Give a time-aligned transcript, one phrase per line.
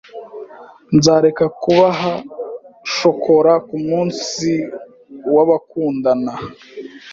[0.97, 2.13] Nzareka kubaha
[2.95, 4.49] shokora ku munsi
[5.33, 6.33] w'abakundana.